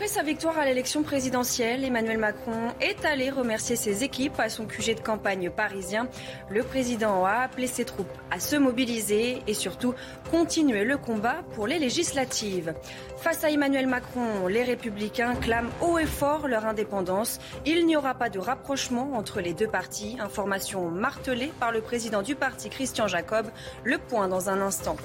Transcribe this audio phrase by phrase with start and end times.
[0.00, 4.64] Après sa victoire à l'élection présidentielle, Emmanuel Macron est allé remercier ses équipes à son
[4.64, 6.08] QG de campagne parisien.
[6.48, 9.94] Le président a appelé ses troupes à se mobiliser et surtout
[10.30, 12.72] continuer le combat pour les législatives.
[13.18, 17.38] Face à Emmanuel Macron, les républicains clament haut et fort leur indépendance.
[17.66, 20.16] Il n'y aura pas de rapprochement entre les deux partis.
[20.18, 23.48] Information martelée par le président du parti, Christian Jacob.
[23.84, 24.96] Le point dans un instant.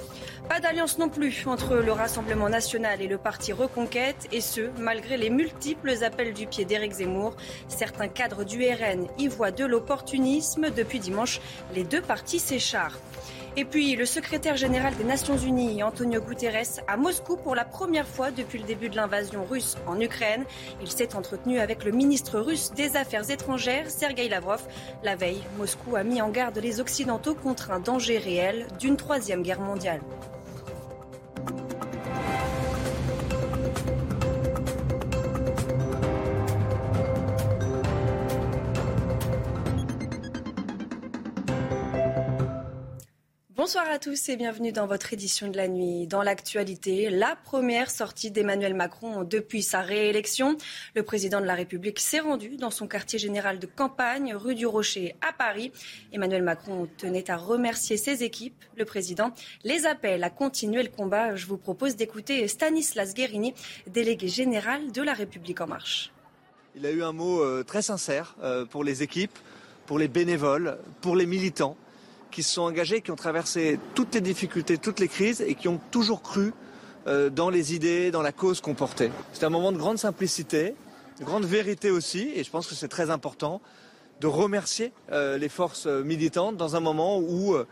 [0.48, 5.16] Pas d'alliance non plus entre le Rassemblement national et le parti Reconquête, et ce, malgré
[5.16, 7.34] les multiples appels du pied d'Éric Zemmour.
[7.66, 10.70] Certains cadres du RN y voient de l'opportunisme.
[10.70, 11.40] Depuis dimanche,
[11.74, 13.02] les deux partis s'écharpent.
[13.56, 18.06] Et puis, le secrétaire général des Nations Unies, Antonio Guterres, à Moscou pour la première
[18.06, 20.44] fois depuis le début de l'invasion russe en Ukraine.
[20.80, 24.62] Il s'est entretenu avec le ministre russe des Affaires étrangères, Sergei Lavrov.
[25.02, 29.42] La veille, Moscou a mis en garde les Occidentaux contre un danger réel d'une troisième
[29.42, 30.00] guerre mondiale.
[43.66, 46.06] Bonsoir à tous et bienvenue dans votre édition de la nuit.
[46.06, 50.56] Dans l'actualité, la première sortie d'Emmanuel Macron depuis sa réélection.
[50.94, 54.68] Le président de la République s'est rendu dans son quartier général de campagne, rue du
[54.68, 55.72] Rocher, à Paris.
[56.12, 58.54] Emmanuel Macron tenait à remercier ses équipes.
[58.76, 59.32] Le président
[59.64, 61.34] les appelle à continuer le combat.
[61.34, 63.52] Je vous propose d'écouter Stanislas Guérini,
[63.88, 66.12] délégué général de la République en marche.
[66.76, 69.36] Il a eu un mot euh, très sincère euh, pour les équipes,
[69.86, 71.76] pour les bénévoles, pour les militants
[72.36, 75.68] qui se sont engagés, qui ont traversé toutes les difficultés, toutes les crises et qui
[75.68, 76.52] ont toujours cru
[77.06, 79.10] euh, dans les idées, dans la cause qu'on portait.
[79.32, 80.74] C'est un moment de grande simplicité,
[81.18, 83.62] de grande vérité aussi, et je pense que c'est très important
[84.20, 87.66] de remercier euh, les forces militantes dans un moment où euh,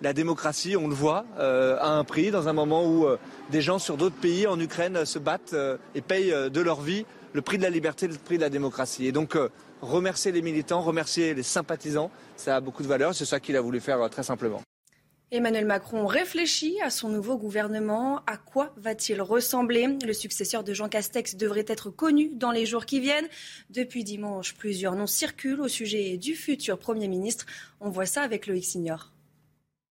[0.00, 3.06] la démocratie, on le voit, a un prix, dans un moment où
[3.50, 5.56] des gens sur d'autres pays en Ukraine se battent
[5.94, 9.06] et payent de leur vie le prix de la liberté, le prix de la démocratie.
[9.06, 9.38] Et donc
[9.84, 13.14] remercier les militants, remercier les sympathisants, ça a beaucoup de valeur.
[13.14, 14.60] C'est ça qu'il a voulu faire euh, très simplement.
[15.30, 18.20] Emmanuel Macron réfléchit à son nouveau gouvernement.
[18.26, 19.88] À quoi va-t-il ressembler?
[20.06, 23.26] Le successeur de Jean Castex devrait être connu dans les jours qui viennent.
[23.70, 27.46] Depuis dimanche, plusieurs noms circulent au sujet du futur Premier ministre.
[27.80, 29.13] On voit ça avec Loïc Signor.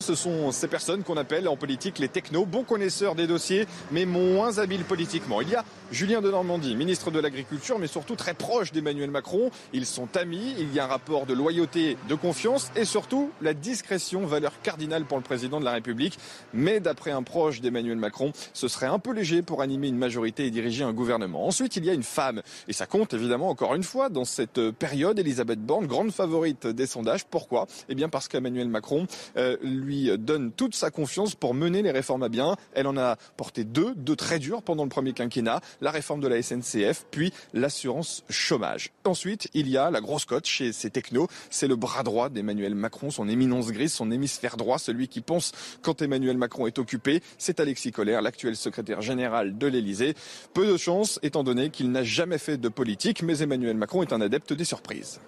[0.06, 4.06] Ce sont ces personnes qu'on appelle en politique les technos, bons connaisseurs des dossiers, mais
[4.06, 5.42] moins habiles politiquement.
[5.42, 9.50] Il y a Julien de Normandie, ministre de l'Agriculture, mais surtout très proche d'Emmanuel Macron.
[9.74, 13.56] Ils sont amis, il y a un rapport de loyauté, de confiance et surtout la
[13.56, 16.20] discrétion, valeur cardinale pour le président de la République.
[16.54, 20.46] Mais d'après un proche d'Emmanuel Macron, ce serait un peu léger pour animer une majorité
[20.46, 21.48] et diriger un gouvernement.
[21.48, 24.70] Ensuite, il y a une femme, et ça compte évidemment encore une fois dans cette
[24.70, 27.26] période, Elisabeth Borne, grande favorite des sondages.
[27.26, 27.66] Pourquoi?
[27.90, 32.24] Eh bien parce qu'Emmanuel Macron euh, lui donne toute sa confiance pour mener les réformes
[32.24, 32.56] à bien.
[32.74, 36.28] Elle en a porté deux, deux très durs pendant le premier quinquennat, la réforme de
[36.28, 38.92] la SNCF, puis l'assurance chômage.
[39.04, 42.76] Ensuite, il y a la grosse cote chez ces technos, c'est le bras droit d'Emmanuel
[42.76, 45.52] Macron, son éminence grise, son hémisphère droit, celui qui pense
[45.82, 50.16] quand Emmanuel Macron est occupé, c'est Alexis Collère, l'actuel secrétaire général de l'Élysée.
[50.54, 54.14] Peu de chance, étant donné qu'il n'a jamais fait de politique, mais Emmanuel Macron est
[54.14, 55.20] un adepte des surprises.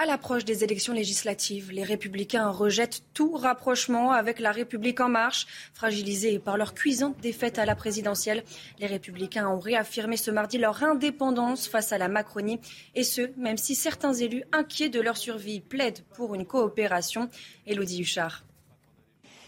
[0.00, 5.48] À l'approche des élections législatives, les républicains rejettent tout rapprochement avec la République en marche.
[5.74, 8.44] Fragilisés par leur cuisante défaite à la présidentielle,
[8.78, 12.60] les républicains ont réaffirmé ce mardi leur indépendance face à la Macronie,
[12.94, 17.28] et ce, même si certains élus inquiets de leur survie plaident pour une coopération.
[17.66, 18.44] Élodie Huchard.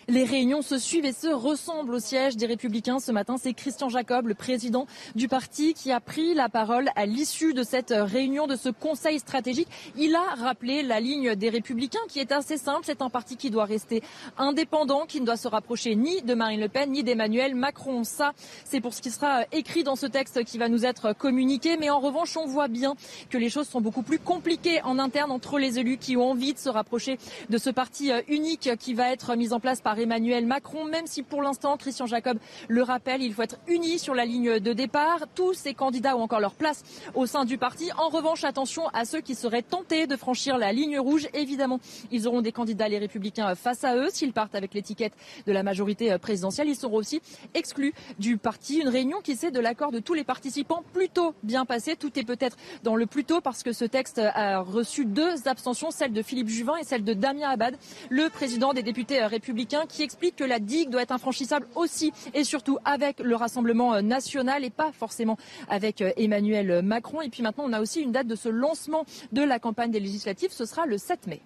[0.08, 2.98] Les réunions se suivent et se ressemblent au siège des Républicains.
[2.98, 7.06] Ce matin, c'est Christian Jacob, le président du parti, qui a pris la parole à
[7.06, 9.68] l'issue de cette réunion, de ce conseil stratégique.
[9.96, 12.80] Il a rappelé la ligne des Républicains qui est assez simple.
[12.84, 14.02] C'est un parti qui doit rester
[14.38, 18.04] indépendant, qui ne doit se rapprocher ni de Marine Le Pen, ni d'Emmanuel Macron.
[18.04, 18.32] Ça,
[18.64, 21.76] c'est pour ce qui sera écrit dans ce texte qui va nous être communiqué.
[21.78, 22.94] Mais en revanche, on voit bien
[23.28, 26.54] que les choses sont beaucoup plus compliquées en interne entre les élus qui ont envie
[26.54, 30.46] de se rapprocher de ce parti unique qui va être mis en place par Emmanuel
[30.46, 32.38] Macron, même si pour l'instant, Christian Jacob
[32.68, 35.26] le rappelle, il faut être uni sur la ligne de départ.
[35.34, 36.82] Tous ces candidats ont encore leur place
[37.14, 37.90] au sein du parti.
[37.98, 41.28] En revanche, attention à ceux qui seraient tentés de franchir la ligne rouge.
[41.34, 44.08] Évidemment, ils auront des candidats, les républicains, face à eux.
[44.10, 45.12] S'ils partent avec l'étiquette
[45.46, 47.20] de la majorité présidentielle, ils seront aussi
[47.54, 48.78] exclus du parti.
[48.78, 51.96] Une réunion qui s'est de l'accord de tous les participants plutôt bien passée.
[51.96, 56.12] Tout est peut-être dans le plutôt parce que ce texte a reçu deux abstentions, celle
[56.12, 57.76] de Philippe Juvin et celle de Damien Abad,
[58.08, 62.44] le président des députés républicains, qui explique que la digue doit être infranchissable aussi et
[62.44, 65.36] surtout avec le Rassemblement national et pas forcément
[65.68, 67.20] avec Emmanuel Macron.
[67.20, 70.00] Et puis maintenant, on a aussi une date de ce lancement de la campagne des
[70.00, 70.52] législatives.
[70.52, 71.42] Ce sera le 7 mai.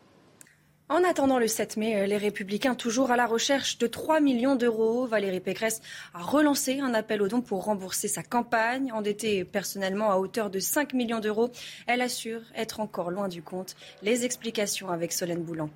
[0.90, 4.54] En attendant le 7 mai, euh, les Républicains, toujours à la recherche de 3 millions
[4.54, 5.80] d'euros, Valérie Pécresse
[6.12, 8.92] a relancé un appel aux dons pour rembourser sa campagne.
[8.92, 11.50] Endettée personnellement à hauteur de 5 millions d'euros,
[11.86, 13.76] elle assure être encore loin du compte.
[14.02, 15.70] Les explications avec Solène Boulan.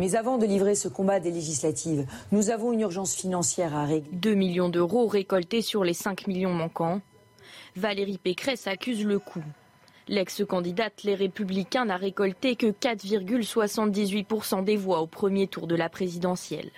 [0.00, 4.10] Mais avant de livrer ce combat des législatives, nous avons une urgence financière à régler.
[4.12, 7.00] 2 millions d'euros récoltés sur les 5 millions manquants.
[7.76, 9.44] Valérie Pécresse accuse le coup.
[10.08, 16.72] L'ex-candidate Les Républicains n'a récolté que 4,78% des voix au premier tour de la présidentielle,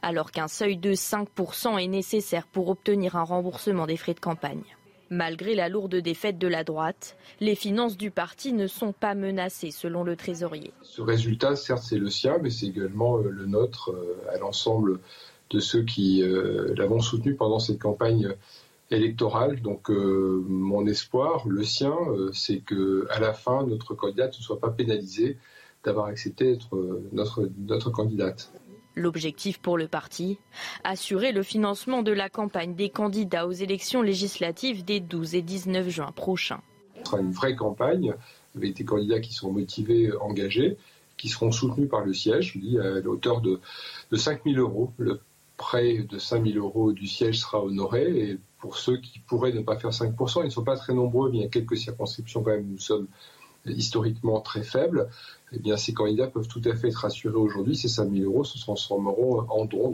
[0.00, 4.62] alors qu'un seuil de 5% est nécessaire pour obtenir un remboursement des frais de campagne.
[5.12, 9.72] Malgré la lourde défaite de la droite, les finances du parti ne sont pas menacées
[9.72, 10.72] selon le trésorier.
[10.82, 15.00] Ce résultat, certes, c'est le sien, mais c'est également euh, le nôtre euh, à l'ensemble
[15.50, 18.32] de ceux qui euh, l'avons soutenu pendant cette campagne
[18.92, 19.60] électorale.
[19.60, 21.94] Donc mon espoir, le sien,
[22.32, 25.38] c'est que à la fin notre candidate ne soit pas pénalisée
[25.84, 28.52] d'avoir accepté d'être notre candidate.
[29.00, 30.38] L'objectif pour le parti,
[30.84, 35.88] assurer le financement de la campagne des candidats aux élections législatives des 12 et 19
[35.88, 36.60] juin prochains.
[36.98, 38.14] Ce sera une vraie campagne
[38.54, 40.76] avec des candidats qui sont motivés, engagés,
[41.16, 43.60] qui seront soutenus par le siège, je dis, à hauteur de,
[44.10, 44.92] de 5 000 euros.
[44.98, 45.20] Le
[45.56, 49.60] prêt de 5 000 euros du siège sera honoré et pour ceux qui pourraient ne
[49.60, 52.42] pas faire 5%, ils ne sont pas très nombreux, mais il y a quelques circonscriptions
[52.42, 53.06] quand même où nous sommes
[53.66, 55.08] historiquement très faibles,
[55.52, 58.44] eh bien ces candidats peuvent tout à fait être rassurés aujourd'hui, ces 5 000 euros
[58.44, 59.92] se transformeront en dons.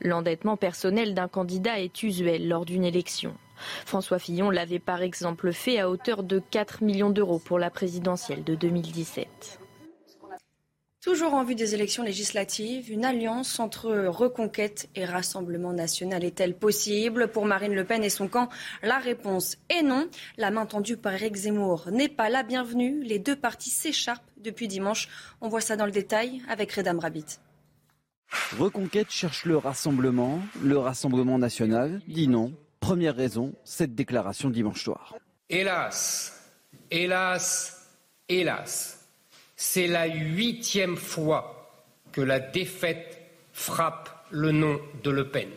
[0.00, 3.34] L'endettement personnel d'un candidat est usuel lors d'une élection.
[3.84, 8.44] François Fillon l'avait par exemple fait à hauteur de 4 millions d'euros pour la présidentielle
[8.44, 9.58] de 2017.
[11.00, 17.28] Toujours en vue des élections législatives, une alliance entre Reconquête et Rassemblement national est-elle possible?
[17.28, 18.48] Pour Marine Le Pen et son camp,
[18.82, 20.08] la réponse est non.
[20.38, 23.00] La main tendue par Eric Zemmour n'est pas la bienvenue.
[23.04, 25.08] Les deux partis s'écharpent depuis dimanche.
[25.40, 27.38] On voit ça dans le détail avec Redam Rabbit.
[28.58, 30.40] Reconquête cherche le rassemblement.
[30.60, 32.52] Le Rassemblement national dit non.
[32.80, 35.14] Première raison, cette déclaration dimanche soir.
[35.48, 36.42] Hélas,
[36.90, 37.86] hélas,
[38.28, 38.97] hélas
[39.60, 41.68] c'est la huitième fois
[42.12, 43.20] que la défaite
[43.52, 45.48] frappe le nom de Le Pen.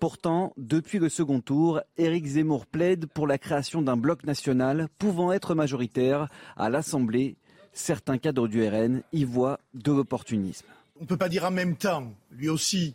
[0.00, 5.32] Pourtant, depuis le second tour, Éric Zemmour plaide pour la création d'un bloc national pouvant
[5.32, 7.36] être majoritaire à l'Assemblée.
[7.74, 10.66] Certains cadres du RN y voient de l'opportunisme.
[10.98, 12.94] On ne peut pas dire en même temps, lui aussi,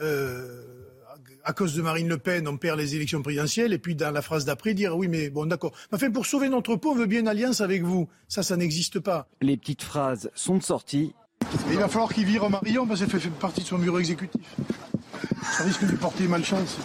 [0.00, 0.62] euh,
[1.44, 4.22] à cause de Marine Le Pen, on perd les élections présidentielles, et puis dans la
[4.22, 5.72] phrase d'après, dire oui, mais bon, d'accord.
[5.92, 8.08] Enfin, pour sauver notre peau, on veut bien une alliance avec vous.
[8.28, 9.28] Ça, ça n'existe pas.
[9.40, 11.14] Les petites phrases sont sorties.
[11.70, 14.56] il va falloir qu'il vire Marion parce qu'elle fait partie de son bureau exécutif.
[15.42, 16.78] Ça risque de lui porter malchance.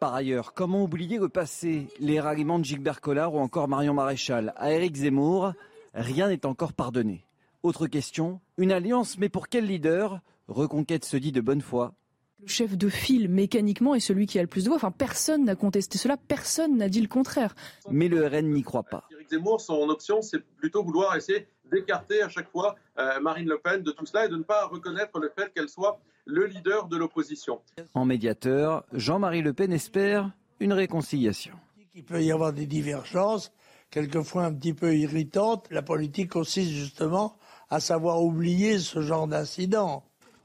[0.00, 1.86] Par ailleurs, comment oublier le passé?
[1.98, 4.52] Les ralliements de Gilbert Collard ou encore Marion Maréchal?
[4.56, 5.54] À Éric Zemmour,
[5.94, 7.24] rien n'est encore pardonné.
[7.62, 10.20] Autre question, une alliance, mais pour quel leader?
[10.48, 11.94] Reconquête se dit de bonne foi,
[12.40, 14.76] le chef de file mécaniquement est celui qui a le plus de voix.
[14.76, 17.54] Enfin, personne n'a contesté cela, personne n'a dit le contraire.
[17.90, 19.08] Mais le RN n'y croit pas.
[19.12, 23.58] Éric Zemmour, son option, c'est plutôt vouloir essayer d'écarter à chaque fois euh, Marine Le
[23.58, 26.88] Pen de tout cela et de ne pas reconnaître le fait qu'elle soit le leader
[26.88, 27.60] de l'opposition.
[27.94, 31.54] En médiateur, Jean-Marie Le Pen espère une réconciliation.
[31.94, 33.52] Il peut y avoir des divergences,
[33.90, 35.66] quelquefois un petit peu irritantes.
[35.70, 37.38] La politique consiste justement
[37.70, 40.04] à savoir oublier ce genre d'incident.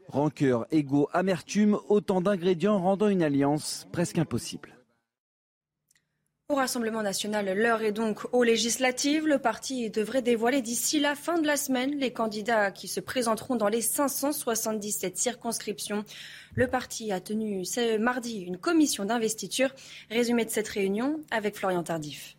[0.10, 4.76] Rancœur, égo, amertume, autant d'ingrédients rendant une alliance presque impossible.
[6.52, 9.28] Au Rassemblement national, l'heure est donc aux législatives.
[9.28, 13.56] Le parti devrait dévoiler d'ici la fin de la semaine les candidats qui se présenteront
[13.56, 16.04] dans les 577 circonscriptions.
[16.56, 19.70] Le parti a tenu ce mardi une commission d'investiture.
[20.10, 22.39] Résumé de cette réunion avec Florian Tardif.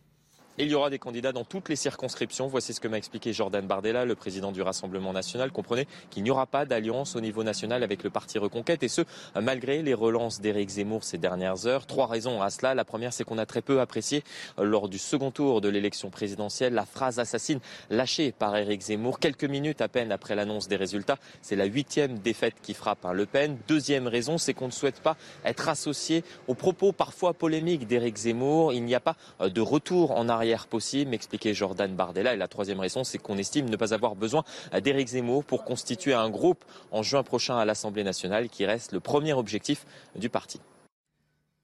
[0.61, 2.47] Il y aura des candidats dans toutes les circonscriptions.
[2.47, 5.51] Voici ce que m'a expliqué Jordan Bardella, le président du Rassemblement national.
[5.51, 9.01] Comprenez qu'il n'y aura pas d'alliance au niveau national avec le parti Reconquête et ce,
[9.41, 11.87] malgré les relances d'Éric Zemmour ces dernières heures.
[11.87, 12.75] Trois raisons à cela.
[12.75, 14.23] La première, c'est qu'on a très peu apprécié
[14.59, 19.19] euh, lors du second tour de l'élection présidentielle la phrase assassine lâchée par Éric Zemmour
[19.19, 21.17] quelques minutes à peine après l'annonce des résultats.
[21.41, 23.57] C'est la huitième défaite qui frappe Le Pen.
[23.67, 28.73] Deuxième raison, c'est qu'on ne souhaite pas être associé aux propos parfois polémiques d'Éric Zemmour.
[28.73, 32.33] Il n'y a pas euh, de retour en arrière possible, m'expliquait Jordan Bardella.
[32.33, 34.43] Et la troisième raison, c'est qu'on estime ne pas avoir besoin
[34.83, 38.99] d'Éric Zemmour pour constituer un groupe en juin prochain à l'Assemblée nationale qui reste le
[38.99, 40.59] premier objectif du parti.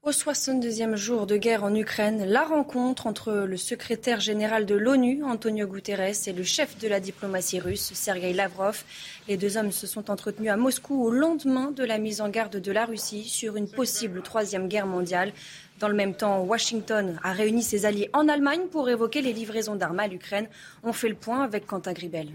[0.04, 5.24] Au 62e jour de guerre en Ukraine, la rencontre entre le secrétaire général de l'ONU,
[5.24, 8.84] Antonio Guterres, et le chef de la diplomatie russe, Sergei Lavrov.
[9.26, 12.56] Les deux hommes se sont entretenus à Moscou au lendemain de la mise en garde
[12.56, 15.32] de la Russie sur une possible troisième guerre mondiale.
[15.78, 19.76] Dans le même temps, Washington a réuni ses alliés en Allemagne pour évoquer les livraisons
[19.76, 20.48] d'armes à l'Ukraine.
[20.82, 22.30] On fait le point avec Quentin Gribel.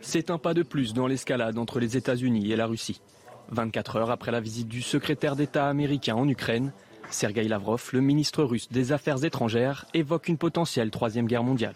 [0.00, 3.02] C'est un pas de plus dans l'escalade entre les États-Unis et la Russie.
[3.50, 6.72] 24 heures après la visite du secrétaire d'État américain en Ukraine,
[7.10, 11.74] Sergei Lavrov, le ministre russe des Affaires étrangères, évoque une potentielle troisième guerre mondiale.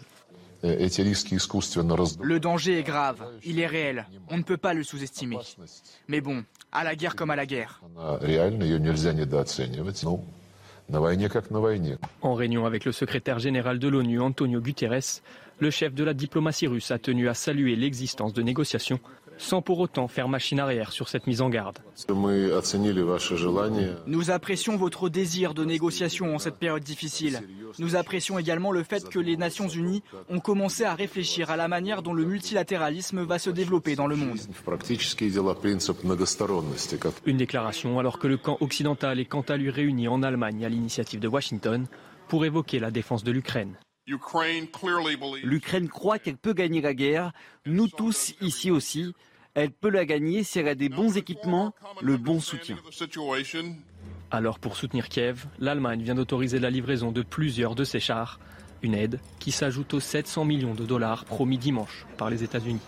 [0.63, 5.37] Le danger est grave, il est réel, on ne peut pas le sous-estimer.
[6.07, 7.81] Mais bon, à la guerre comme à la guerre.
[12.21, 15.21] En réunion avec le secrétaire général de l'ONU, Antonio Guterres,
[15.59, 18.99] le chef de la diplomatie russe a tenu à saluer l'existence de négociations
[19.37, 21.79] sans pour autant faire machine arrière sur cette mise en garde.
[24.07, 27.41] Nous apprécions votre désir de négociation en cette période difficile.
[27.79, 31.67] Nous apprécions également le fait que les Nations Unies ont commencé à réfléchir à la
[31.67, 34.39] manière dont le multilatéralisme va se développer dans le monde.
[37.25, 40.69] Une déclaration alors que le camp occidental est quant à lui réuni en Allemagne à
[40.69, 41.85] l'initiative de Washington
[42.27, 43.75] pour évoquer la défense de l'Ukraine.
[44.07, 47.31] L'Ukraine croit qu'elle peut gagner la guerre,
[47.65, 49.15] nous tous ici aussi.
[49.55, 52.77] Elle peut la gagner si elle a des bons équipements, le bon soutien.
[54.29, 58.39] Alors pour soutenir Kiev, l'Allemagne vient d'autoriser la livraison de plusieurs de ses chars,
[58.83, 62.81] une aide qui s'ajoute aux 700 millions de dollars promis dimanche par les États-Unis.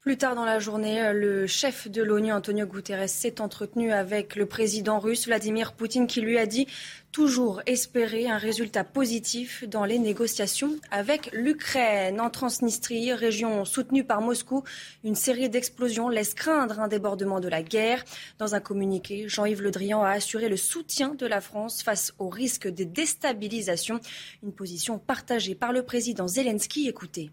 [0.00, 4.34] Plus tard dans la journée, euh, le chef de l'ONU, Antonio Guterres, s'est entretenu avec
[4.34, 6.66] le président russe Vladimir Poutine qui lui a dit
[7.12, 12.18] toujours espérer un résultat positif dans les négociations avec l'Ukraine.
[12.18, 14.64] En Transnistrie, région soutenue par Moscou,
[15.04, 18.02] une série d'explosions laisse craindre un débordement de la guerre.
[18.38, 22.30] Dans un communiqué, Jean-Yves Le Drian a assuré le soutien de la France face au
[22.30, 24.00] risque de déstabilisation,
[24.42, 26.88] une position partagée par le président Zelensky.
[26.88, 27.30] Écoutez.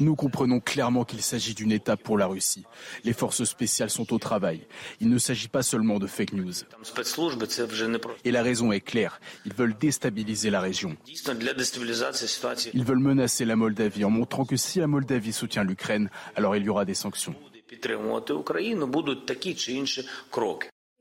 [0.00, 2.64] Nous comprenons clairement qu'il s'agit d'une étape pour la Russie.
[3.04, 4.66] Les forces spéciales sont au travail.
[5.00, 6.52] Il ne s'agit pas seulement de fake news.
[8.24, 9.20] Et la raison est claire.
[9.44, 10.96] Ils veulent déstabiliser la région.
[12.74, 16.64] Ils veulent menacer la Moldavie en montrant que si la Moldavie soutient l'Ukraine, alors il
[16.64, 17.34] y aura des sanctions.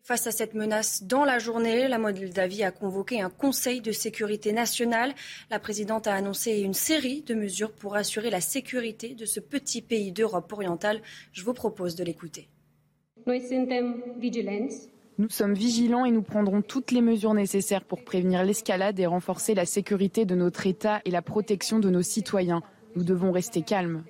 [0.07, 4.53] Face à cette menace, dans la journée, la Moldavie a convoqué un Conseil de sécurité
[4.53, 5.15] nationale.
[5.49, 9.81] La présidente a annoncé une série de mesures pour assurer la sécurité de ce petit
[9.81, 11.01] pays d'Europe orientale.
[11.31, 12.49] Je vous propose de l'écouter.
[15.17, 19.55] Nous sommes vigilants et nous prendrons toutes les mesures nécessaires pour prévenir l'escalade et renforcer
[19.55, 22.61] la sécurité de notre État et la protection de nos citoyens.
[22.95, 24.03] Nous devons rester calmes.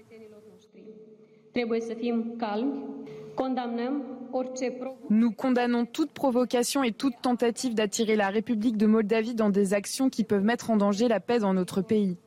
[5.09, 10.09] Nous condamnons toute provocation et toute tentative d'attirer la République de Moldavie dans des actions
[10.09, 12.17] qui peuvent mettre en danger la paix dans notre pays.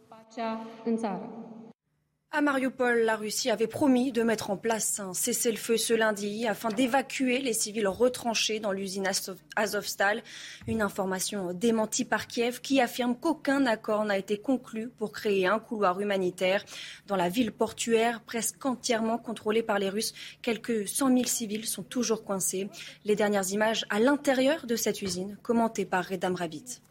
[2.30, 6.68] À Mariupol, la Russie avait promis de mettre en place un cessez-le-feu ce lundi afin
[6.68, 9.08] d'évacuer les civils retranchés dans l'usine
[9.56, 10.22] Azovstal.
[10.66, 15.58] Une information démentie par Kiev qui affirme qu'aucun accord n'a été conclu pour créer un
[15.58, 16.66] couloir humanitaire.
[17.06, 21.82] Dans la ville portuaire, presque entièrement contrôlée par les Russes, quelques 100 000 civils sont
[21.82, 22.68] toujours coincés.
[23.06, 26.82] Les dernières images à l'intérieur de cette usine, commentées par Redam Rabbit.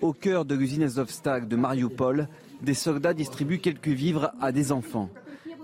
[0.00, 2.28] Au cœur de l'usine Azovstal de Mariupol,
[2.62, 5.10] des soldats distribuent quelques vivres à des enfants.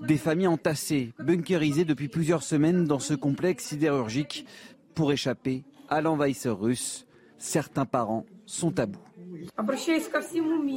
[0.02, 4.46] Des familles entassées, bunkerisées depuis plusieurs semaines dans ce complexe sidérurgique
[4.94, 7.06] pour échapper à l'envahisseur russe.
[7.38, 9.00] Certains parents sont à bout.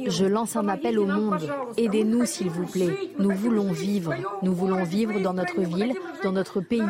[0.06, 1.50] Je lance un appel au monde.
[1.76, 3.10] Aidez-nous, s'il vous plaît.
[3.18, 4.14] Nous voulons vivre.
[4.42, 6.82] Nous voulons vivre dans notre ville, dans notre pays.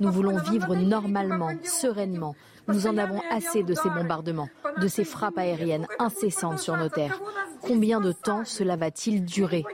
[0.00, 2.34] Nous voulons vivre normalement, sereinement.
[2.68, 7.20] Nous en avons assez de ces bombardements, de ces frappes aériennes incessantes sur nos terres.
[7.60, 9.64] Combien de temps cela va-t-il durer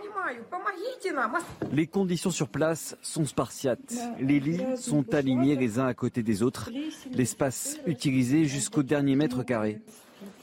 [1.73, 3.95] Les conditions sur place sont spartiates.
[4.21, 6.71] Les lits sont alignés les uns à côté des autres.
[7.13, 9.81] L'espace utilisé jusqu'au dernier mètre carré.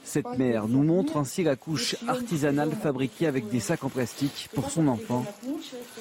[0.02, 4.70] Cette mère nous montre ainsi la couche artisanale fabriquée avec des sacs en plastique pour
[4.70, 5.24] son enfant.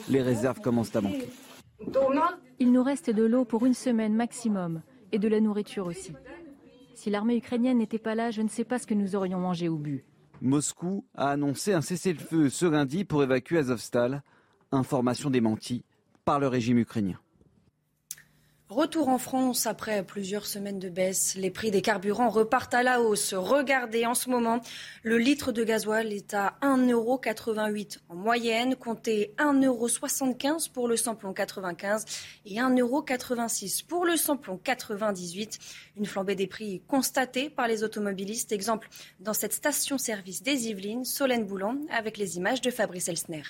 [0.09, 1.29] Les réserves commencent à manquer.
[2.59, 4.81] Il nous reste de l'eau pour une semaine maximum
[5.11, 6.13] et de la nourriture aussi.
[6.93, 9.67] Si l'armée ukrainienne n'était pas là, je ne sais pas ce que nous aurions mangé
[9.69, 10.03] au but.
[10.41, 14.23] Moscou a annoncé un cessez-le-feu ce lundi pour évacuer Azovstal.
[14.71, 15.85] Information démentie
[16.25, 17.19] par le régime ukrainien.
[18.73, 21.35] Retour en France après plusieurs semaines de baisse.
[21.35, 23.35] Les prix des carburants repartent à la hausse.
[23.35, 24.61] Regardez en ce moment,
[25.03, 32.05] le litre de gasoil est à 1,88€ en moyenne, comptez 1,75€ pour le samplon 95
[32.47, 35.59] et 1,86€ pour le samplon 98.
[35.95, 38.51] Une flambée des prix constatée par les automobilistes.
[38.51, 38.89] Exemple
[39.19, 43.43] dans cette station-service des Yvelines, Solène Boulan, avec les images de Fabrice Elsner.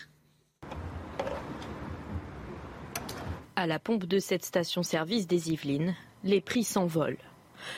[3.55, 5.93] À la pompe de cette station-service des Yvelines,
[6.23, 7.19] les prix s'envolent.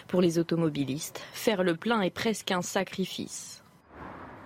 [0.08, 3.62] Pour les automobilistes, faire le plein est presque un sacrifice.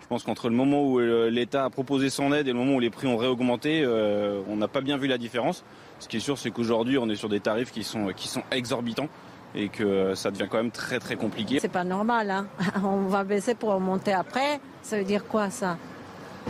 [0.02, 2.74] Je pense qu'entre le moment où euh, l'État a proposé son aide et le moment
[2.74, 5.64] où les prix ont réaugmenté, euh, on n'a pas bien vu la différence.
[6.00, 8.42] Ce qui est sûr, c'est qu'aujourd'hui, on est sur des tarifs qui sont, qui sont
[8.52, 9.10] exorbitants
[9.54, 11.60] et que ça devient quand même très très compliqué.
[11.60, 12.48] C'est pas normal, hein.
[12.84, 14.60] on va baisser pour monter après.
[14.82, 15.78] Ça veut dire quoi ça?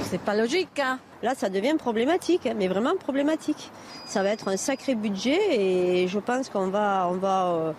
[0.04, 0.80] C'est pas logique.
[0.80, 1.00] Hein.
[1.22, 3.72] Là, ça devient problématique, hein, mais vraiment problématique.
[4.06, 7.74] Ça va être un sacré budget et je pense qu'on va, on va, euh,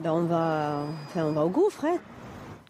[0.00, 1.84] ben on va, on va au gouffre.
[1.84, 1.98] Hein.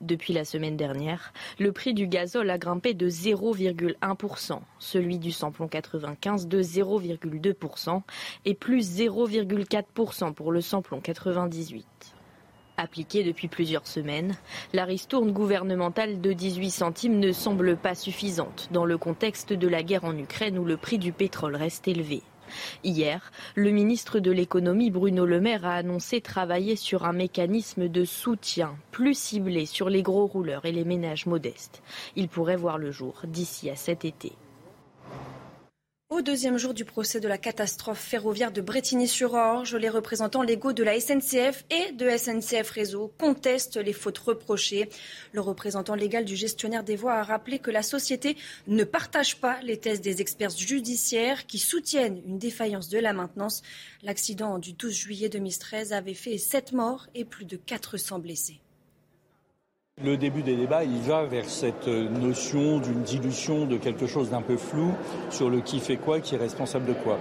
[0.02, 5.68] Depuis la semaine dernière, le prix du gazole a grimpé de 0,1%, celui du samplon
[5.68, 8.02] 95 de 0,2%
[8.44, 12.15] et plus 0,4% pour le samplon 98.
[12.78, 14.36] Appliquée depuis plusieurs semaines,
[14.74, 19.82] la ristourne gouvernementale de 18 centimes ne semble pas suffisante dans le contexte de la
[19.82, 22.22] guerre en Ukraine où le prix du pétrole reste élevé.
[22.84, 28.04] Hier, le ministre de l'économie Bruno Le Maire a annoncé travailler sur un mécanisme de
[28.04, 31.82] soutien plus ciblé sur les gros rouleurs et les ménages modestes.
[32.14, 34.32] Il pourrait voir le jour d'ici à cet été.
[36.08, 40.84] Au deuxième jour du procès de la catastrophe ferroviaire de Bretigny-sur-Orge, les représentants légaux de
[40.84, 44.88] la SNCF et de SNCF Réseau contestent les fautes reprochées.
[45.32, 48.36] Le représentant légal du gestionnaire des voies a rappelé que la société
[48.68, 53.62] ne partage pas les thèses des experts judiciaires qui soutiennent une défaillance de la maintenance.
[54.04, 58.60] L'accident du 12 juillet 2013 avait fait 7 morts et plus de 400 blessés.
[60.04, 64.42] Le début des débats, il va vers cette notion d'une dilution de quelque chose d'un
[64.42, 64.92] peu flou
[65.30, 67.16] sur le qui fait quoi, qui est responsable de quoi.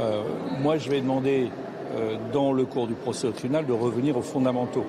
[0.00, 0.24] Euh,
[0.60, 1.48] moi, je vais demander,
[1.94, 4.84] euh, dans le cours du procès au tribunal, de revenir aux fondamentaux.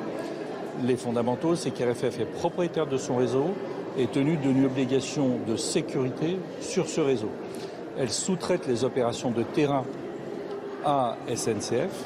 [0.84, 3.54] Les fondamentaux, c'est qu'RFF est propriétaire de son réseau
[3.96, 7.30] et tenu d'une obligation de sécurité sur ce réseau.
[8.00, 9.84] Elle sous-traite les opérations de terrain
[10.84, 12.06] à SNCF,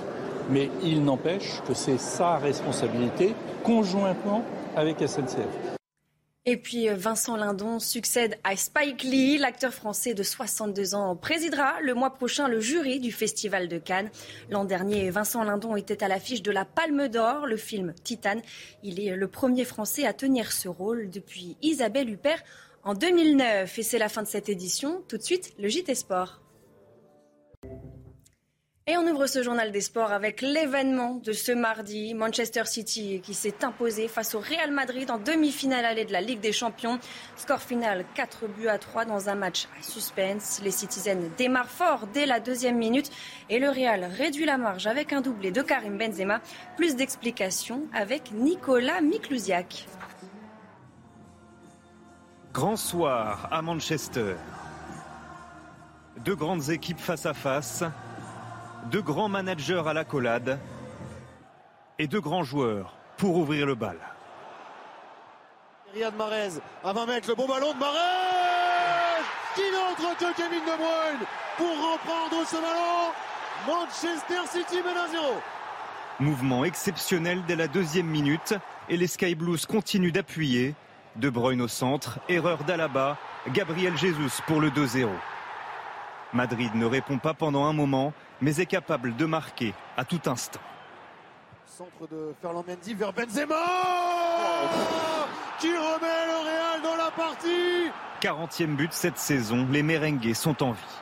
[0.49, 4.43] mais il n'empêche que c'est sa responsabilité, conjointement
[4.75, 5.77] avec SNCF.
[6.45, 9.37] Et puis euh, Vincent Lindon succède à Spike Lee.
[9.37, 14.09] L'acteur français de 62 ans présidera le mois prochain le jury du Festival de Cannes.
[14.49, 18.41] L'an dernier, Vincent Lindon était à l'affiche de la Palme d'Or, le film Titane.
[18.83, 22.43] Il est le premier français à tenir ce rôle depuis Isabelle Huppert
[22.83, 23.79] en 2009.
[23.79, 25.01] Et c'est la fin de cette édition.
[25.07, 26.42] Tout de suite, le JT Sport.
[28.85, 33.33] Et on ouvre ce journal des sports avec l'événement de ce mardi, Manchester City qui
[33.33, 36.99] s'est imposé face au Real Madrid en demi-finale allée de la Ligue des Champions.
[37.37, 40.59] Score final 4 buts à 3 dans un match à suspense.
[40.65, 43.09] Les Citizens démarrent fort dès la deuxième minute
[43.49, 46.41] et le Real réduit la marge avec un doublé de Karim Benzema.
[46.75, 49.87] Plus d'explications avec Nicolas Miklusiak.
[52.51, 54.35] Grand soir à Manchester.
[56.25, 57.85] Deux grandes équipes face à face
[58.91, 60.59] deux grands managers à la collade
[61.99, 63.97] et deux grands joueurs pour ouvrir le bal.
[65.93, 68.23] Riyad Mahrez à 20 mètres, le bon ballon de Mahrez
[69.55, 71.25] qui entre que Kevin De Bruyne
[71.57, 73.11] pour reprendre ce ballon.
[73.67, 75.23] Manchester City mène à 0.
[76.19, 78.55] Mouvement exceptionnel dès la deuxième minute
[78.89, 80.75] et les Sky Blues continuent d'appuyer.
[81.15, 83.17] De Bruyne au centre, erreur d'Alaba,
[83.53, 85.07] Gabriel Jesus pour le 2-0.
[86.33, 90.59] Madrid ne répond pas pendant un moment mais est capable de marquer à tout instant.
[91.65, 93.55] Centre de Ferland Mendy vers Benzema
[95.59, 97.91] qui remet le Real dans la partie.
[98.21, 101.01] 40e but cette saison, les merengues sont en vie.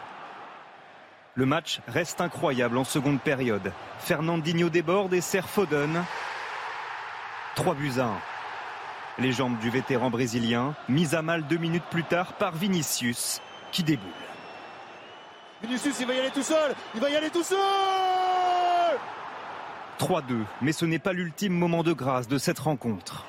[1.36, 3.72] Le match reste incroyable en seconde période.
[4.00, 6.04] Fernandinho déborde et sert Foden.
[7.56, 8.12] 3 buts à 1.
[9.20, 13.42] Les jambes du vétéran brésilien, mises à mal deux minutes plus tard par Vinicius,
[13.72, 14.10] qui déboule.
[15.64, 16.76] Vinicius, il va y aller tout seul.
[16.96, 17.58] Il va y aller tout seul.
[20.00, 20.22] 3-2,
[20.62, 23.26] mais ce n'est pas l'ultime moment de grâce de cette rencontre.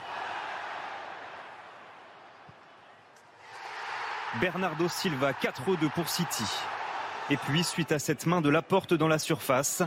[4.40, 6.44] Bernardo Silva 4-2 pour City.
[7.28, 9.82] Et puis, suite à cette main de la porte dans la surface,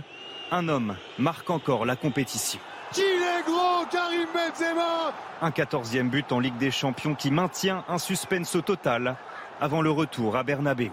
[0.51, 2.59] un homme marque encore la compétition.
[2.91, 7.97] Qu'il est gros, Karim Benzema Un quatorzième but en Ligue des Champions qui maintient un
[7.97, 9.15] suspense total
[9.59, 10.91] avant le retour à Bernabé.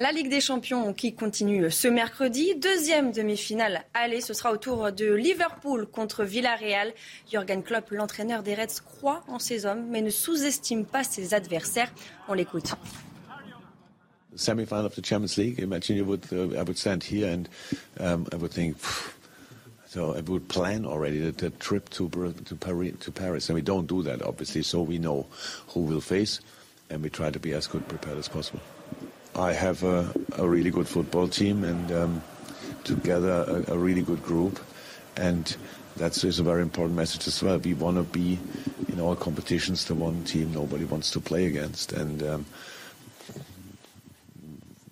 [0.00, 2.56] La Ligue des Champions qui continue ce mercredi.
[2.56, 3.84] Deuxième demi-finale.
[3.94, 6.92] Allez, ce sera au tour de Liverpool contre Villarreal.
[7.30, 11.92] Jürgen Klopp, l'entraîneur des Reds, croit en ses hommes, mais ne sous-estime pas ses adversaires.
[12.26, 12.74] On l'écoute.
[14.34, 15.60] Semi-final of the Champions League.
[15.60, 17.48] Imagine you would, uh, I would stand here and
[18.00, 18.76] um, I would think,
[19.86, 22.10] so I would plan already the, the trip to,
[22.46, 24.64] to, Paris, to Paris, and we don't do that obviously.
[24.64, 25.26] So we know
[25.68, 26.40] who we'll face,
[26.90, 28.58] and we try to be as good prepared as possible.
[29.36, 32.22] I have a, a really good football team and um,
[32.84, 34.60] together a, a, really good group.
[35.16, 35.56] And
[35.96, 37.58] that's a very important message as well.
[37.58, 38.38] We want to be
[38.88, 41.92] in all competitions the one team nobody wants to play against.
[41.92, 42.46] And um,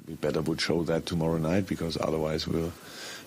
[0.09, 2.73] we better would show that tomorrow night because otherwise we'll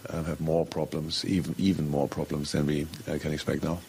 [0.09, 3.79] uh, have more problems, even, even more problems than we uh, can expect now.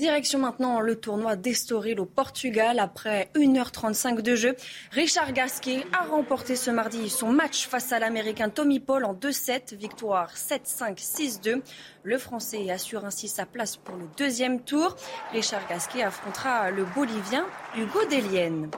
[0.00, 2.78] Direction maintenant le tournoi d'Estoril au Portugal.
[2.78, 4.56] Après 1h35 de jeu,
[4.92, 9.76] Richard Gasquet a remporté ce mardi son match face à l'Américain Tommy Paul en 2-7,
[9.76, 11.60] victoire 7-5, 6-2.
[12.02, 14.96] Le Français assure ainsi sa place pour le deuxième tour.
[15.32, 17.44] Richard Gasquet affrontera le Bolivien
[17.76, 18.70] Hugo Delienne.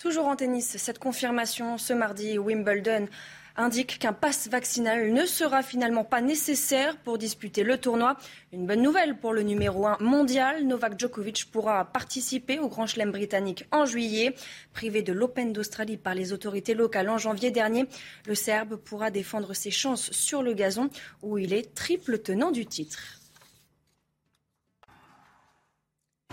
[0.00, 3.06] Toujours en tennis, cette confirmation ce mardi, Wimbledon
[3.54, 8.16] indique qu'un pass vaccinal ne sera finalement pas nécessaire pour disputer le tournoi.
[8.54, 10.64] Une bonne nouvelle pour le numéro 1 mondial.
[10.64, 14.34] Novak Djokovic pourra participer au Grand Chelem britannique en juillet.
[14.72, 17.84] Privé de l'Open d'Australie par les autorités locales en janvier dernier,
[18.26, 20.88] le Serbe pourra défendre ses chances sur le gazon
[21.20, 23.19] où il est triple tenant du titre.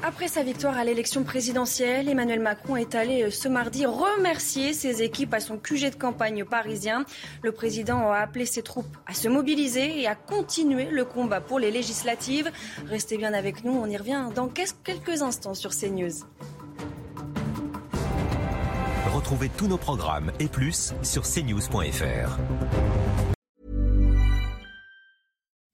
[0.04, 5.02] Après sa victoire à l'élection présidentielle, Emmanuel Macron est allé euh, ce mardi remercier ses
[5.02, 7.04] équipes à son QG de campagne parisien.
[7.42, 11.58] Le président a appelé ses troupes à se mobiliser et à continuer le combat pour
[11.58, 12.52] les législatives.
[12.86, 16.26] Restez bien avec nous, on y revient dans quelques instants sur CNews.
[19.14, 22.38] Retrouvez tous nos programmes et plus sur cnews.fr.